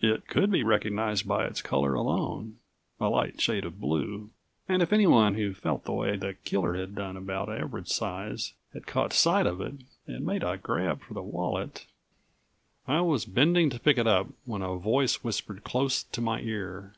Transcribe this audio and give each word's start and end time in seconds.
It 0.00 0.28
could 0.28 0.52
be 0.52 0.62
recognized 0.62 1.26
by 1.26 1.44
its 1.44 1.62
color 1.62 1.94
alone 1.94 2.58
a 3.00 3.08
light 3.08 3.40
shade 3.40 3.64
of 3.64 3.80
blue 3.80 4.30
and 4.68 4.82
if 4.82 4.92
anyone 4.92 5.34
who 5.34 5.52
felt 5.52 5.82
the 5.84 5.90
way 5.92 6.16
the 6.16 6.34
killer 6.44 6.74
had 6.74 6.94
done 6.94 7.16
about 7.16 7.48
Average 7.50 7.88
Size 7.88 8.52
had 8.72 8.86
caught 8.86 9.12
sight 9.12 9.48
of 9.48 9.60
it 9.60 9.82
and 10.06 10.24
made 10.24 10.44
a 10.44 10.58
grab 10.58 11.00
for 11.02 11.14
the 11.14 11.24
wallet 11.24 11.86
I 12.86 13.00
was 13.00 13.24
bending 13.26 13.68
to 13.70 13.80
pick 13.80 13.98
it 13.98 14.06
up 14.06 14.28
when 14.44 14.62
a 14.62 14.76
voice 14.76 15.24
whispered 15.24 15.64
close 15.64 16.04
to 16.04 16.20
my 16.20 16.40
ear. 16.40 16.94